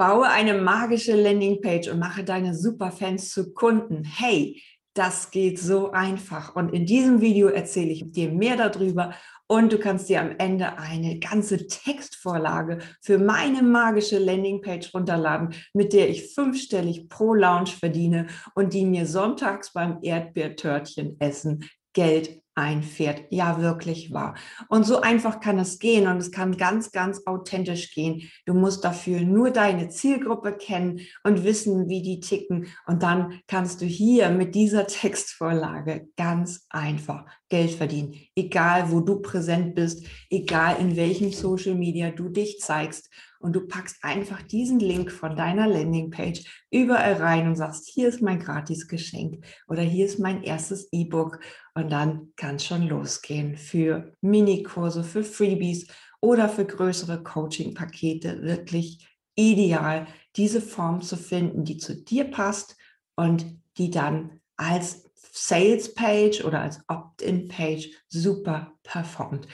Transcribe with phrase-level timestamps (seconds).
[0.00, 4.02] Baue eine magische Landingpage und mache deine Superfans zu Kunden.
[4.02, 4.62] Hey,
[4.94, 6.56] das geht so einfach.
[6.56, 9.12] Und in diesem Video erzähle ich dir mehr darüber
[9.46, 15.92] und du kannst dir am Ende eine ganze Textvorlage für meine magische Landingpage runterladen, mit
[15.92, 23.24] der ich fünfstellig pro Launch verdiene und die mir sonntags beim Erdbeertörtchen essen Geld einfährt.
[23.30, 24.34] Ja, wirklich wahr.
[24.68, 28.30] Und so einfach kann es gehen und es kann ganz, ganz authentisch gehen.
[28.44, 32.66] Du musst dafür nur deine Zielgruppe kennen und wissen, wie die ticken.
[32.86, 38.14] Und dann kannst du hier mit dieser Textvorlage ganz einfach Geld verdienen.
[38.34, 43.10] Egal, wo du präsent bist, egal in welchem Social Media du dich zeigst
[43.40, 48.22] und du packst einfach diesen Link von deiner Landingpage überall rein und sagst, hier ist
[48.22, 51.40] mein gratis Geschenk oder hier ist mein erstes E-Book
[51.74, 55.88] und dann kann es schon losgehen für Minikurse, für Freebies
[56.20, 58.42] oder für größere Coaching-Pakete.
[58.42, 62.76] Wirklich ideal, diese Form zu finden, die zu dir passt
[63.16, 63.46] und
[63.78, 69.46] die dann als Sales Page oder als Opt-in Page super performt.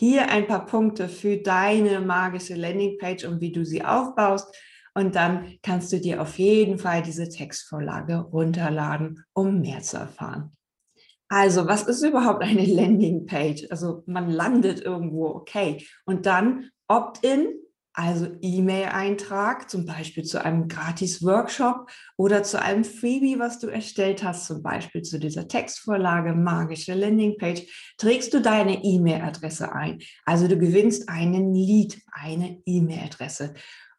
[0.00, 4.48] Hier ein paar Punkte für deine magische Landingpage und wie du sie aufbaust.
[4.94, 10.56] Und dann kannst du dir auf jeden Fall diese Textvorlage runterladen, um mehr zu erfahren.
[11.28, 13.66] Also, was ist überhaupt eine Landingpage?
[13.68, 15.86] Also, man landet irgendwo, okay.
[16.06, 17.52] Und dann Opt-in
[17.92, 24.46] also E-Mail-Eintrag, zum Beispiel zu einem Gratis-Workshop oder zu einem Freebie, was du erstellt hast,
[24.46, 30.00] zum Beispiel zu dieser Textvorlage, magische Landingpage, trägst du deine E-Mail-Adresse ein.
[30.24, 33.54] Also du gewinnst einen Lead, eine E-Mail-Adresse.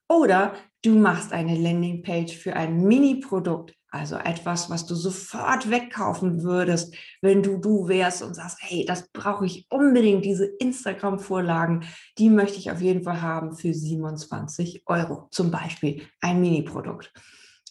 [0.07, 6.95] Oder du machst eine Landingpage für ein Mini-Produkt, also etwas, was du sofort wegkaufen würdest,
[7.21, 11.83] wenn du du wärst und sagst, hey, das brauche ich unbedingt, diese Instagram-Vorlagen,
[12.17, 17.11] die möchte ich auf jeden Fall haben für 27 Euro, zum Beispiel ein Mini-Produkt.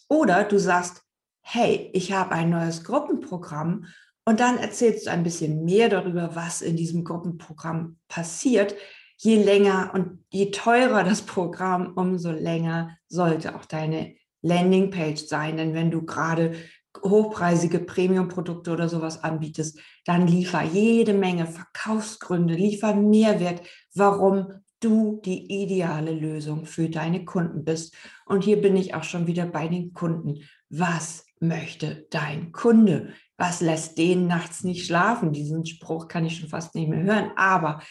[0.09, 1.01] Oder du sagst,
[1.41, 3.85] hey, ich habe ein neues Gruppenprogramm
[4.23, 8.75] und dann erzählst du ein bisschen mehr darüber, was in diesem Gruppenprogramm passiert.
[9.17, 15.57] Je länger und je teurer das Programm, umso länger sollte auch deine Landingpage sein.
[15.57, 16.53] Denn wenn du gerade
[17.03, 23.61] hochpreisige Premium-Produkte oder sowas anbietest, dann liefer jede Menge Verkaufsgründe, liefer Mehrwert,
[23.95, 24.47] warum
[24.81, 27.95] du die ideale Lösung für deine Kunden bist.
[28.25, 30.43] Und hier bin ich auch schon wieder bei den Kunden.
[30.69, 33.13] Was möchte dein Kunde?
[33.37, 35.33] Was lässt den nachts nicht schlafen?
[35.33, 37.31] Diesen Spruch kann ich schon fast nicht mehr hören.
[37.35, 37.81] Aber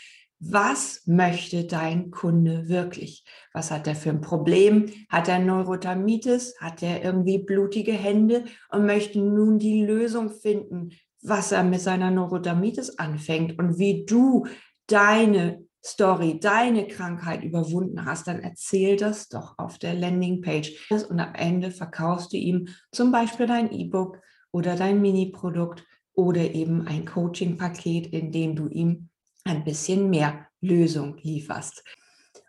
[0.40, 3.24] was möchte dein Kunde wirklich?
[3.52, 4.86] Was hat er für ein Problem?
[5.10, 6.54] Hat er Neurodermitis?
[6.58, 10.92] Hat er irgendwie blutige Hände und möchte nun die Lösung finden,
[11.22, 14.46] was er mit seiner Neurodermitis anfängt und wie du
[14.86, 20.90] deine Story, deine Krankheit überwunden hast, dann erzähl das doch auf der Landingpage.
[21.08, 24.18] Und am Ende verkaufst du ihm zum Beispiel dein E-Book
[24.52, 25.84] oder dein Mini-Produkt
[26.14, 29.09] oder eben ein Coaching-Paket, in dem du ihm
[29.44, 31.82] ein bisschen mehr Lösung lieferst.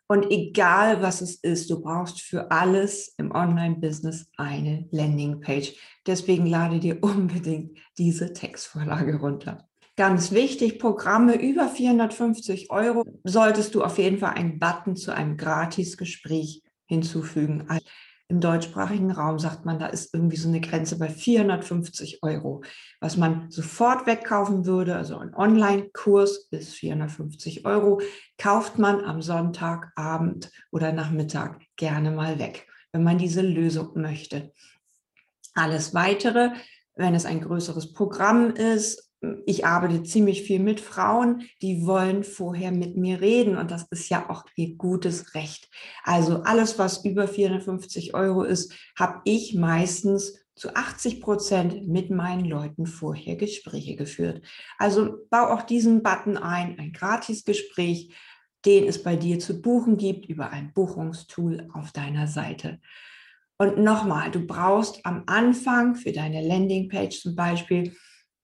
[0.07, 5.73] Und egal was es ist, du brauchst für alles im Online-Business eine Landingpage.
[6.05, 9.69] Deswegen lade dir unbedingt diese Textvorlage runter.
[9.95, 15.37] Ganz wichtig, Programme über 450 Euro solltest du auf jeden Fall einen Button zu einem
[15.37, 17.67] Gratisgespräch hinzufügen
[18.31, 22.63] im deutschsprachigen Raum sagt man, da ist irgendwie so eine Grenze bei 450 Euro,
[23.01, 24.95] was man sofort wegkaufen würde.
[24.95, 27.99] Also ein Online-Kurs ist 450 Euro,
[28.37, 34.53] kauft man am Sonntagabend oder Nachmittag gerne mal weg, wenn man diese Lösung möchte.
[35.53, 36.51] Alles weitere,
[36.95, 39.10] wenn es ein größeres Programm ist,
[39.45, 44.09] ich arbeite ziemlich viel mit Frauen, die wollen vorher mit mir reden und das ist
[44.09, 45.69] ja auch ihr gutes Recht.
[46.03, 52.45] Also alles, was über 450 Euro ist, habe ich meistens zu 80 Prozent mit meinen
[52.45, 54.41] Leuten vorher Gespräche geführt.
[54.77, 58.15] Also bau auch diesen Button ein, ein Gratisgespräch,
[58.65, 62.79] den es bei dir zu buchen gibt über ein Buchungstool auf deiner Seite.
[63.57, 67.95] Und nochmal, du brauchst am Anfang für deine Landingpage zum Beispiel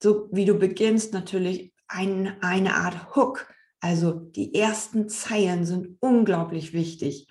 [0.02, 3.54] so wie du beginnst, natürlich ein, eine Art Hook.
[3.80, 7.28] Also die ersten Zeilen sind unglaublich wichtig.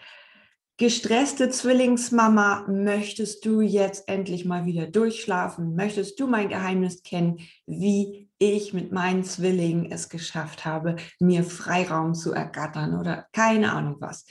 [0.78, 5.74] Gestresste Zwillingsmama, möchtest du jetzt endlich mal wieder durchschlafen?
[5.74, 12.12] Möchtest du mein Geheimnis kennen, wie ich mit meinen Zwillingen es geschafft habe, mir Freiraum
[12.14, 14.26] zu ergattern oder keine Ahnung was?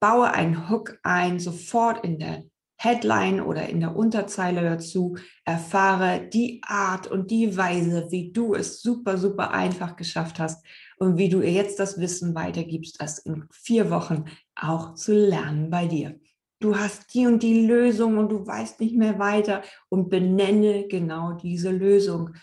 [0.00, 2.42] Baue einen Hook ein, sofort in der
[2.76, 8.82] Headline oder in der Unterzeile dazu, erfahre die Art und die Weise, wie du es
[8.82, 10.64] super, super einfach geschafft hast
[10.98, 14.24] und wie du ihr jetzt das Wissen weitergibst, das in vier Wochen
[14.54, 16.18] auch zu lernen bei dir.
[16.60, 21.32] du hast die und die Lösung und du weißt nicht mehr weiter und benenne genau
[21.32, 22.34] diese Lösung.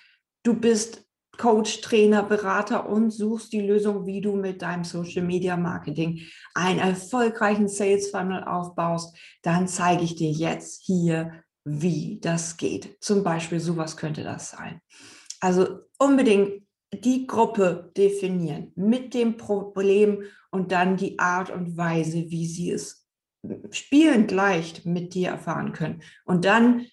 [0.43, 1.02] Du bist
[1.37, 6.21] Coach, Trainer, Berater und suchst die Lösung, wie du mit deinem Social Media Marketing
[6.53, 12.97] einen erfolgreichen Sales Funnel aufbaust, dann zeige ich dir jetzt hier, wie das geht.
[13.01, 14.81] Zum Beispiel, sowas könnte das sein.
[15.39, 16.63] Also unbedingt
[16.93, 23.07] die Gruppe definieren mit dem Problem und dann die Art und Weise, wie sie es
[23.71, 26.01] spielend leicht mit dir erfahren können.
[26.25, 26.85] Und dann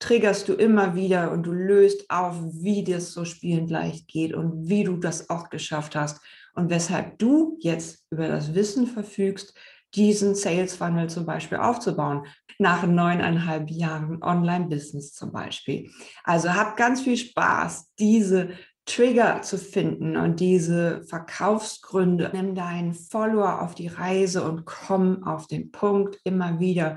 [0.00, 4.68] triggerst du immer wieder und du löst auf, wie das so spielend leicht geht und
[4.68, 6.20] wie du das auch geschafft hast
[6.54, 9.54] und weshalb du jetzt über das Wissen verfügst,
[9.94, 12.26] diesen Sales Funnel zum Beispiel aufzubauen,
[12.58, 15.90] nach neuneinhalb Jahren Online-Business zum Beispiel.
[16.24, 18.50] Also hab ganz viel Spaß, diese
[18.86, 22.30] Trigger zu finden und diese Verkaufsgründe.
[22.32, 26.96] Nimm deinen Follower auf die Reise und komm auf den Punkt immer wieder,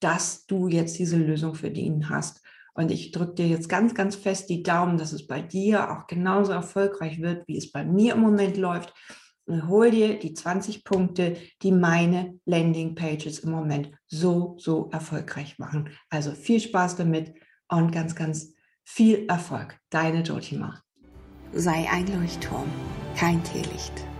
[0.00, 2.43] dass du jetzt diese Lösung für ihn hast.
[2.74, 6.06] Und ich drücke dir jetzt ganz, ganz fest die Daumen, dass es bei dir auch
[6.06, 8.92] genauso erfolgreich wird, wie es bei mir im Moment läuft.
[9.46, 15.90] Und hol dir die 20 Punkte, die meine Landing-Pages im Moment so, so erfolgreich machen.
[16.08, 17.34] Also viel Spaß damit
[17.68, 19.78] und ganz, ganz viel Erfolg.
[19.90, 20.82] Deine Jotima.
[21.52, 22.68] Sei ein Leuchtturm,
[23.14, 24.13] kein Teelicht.